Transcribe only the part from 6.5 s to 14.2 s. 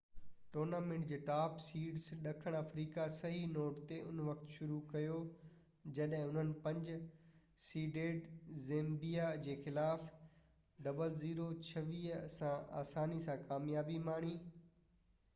5 seeded Zambia جي خلاف 26- 00 سان آساني سان ڪاميابي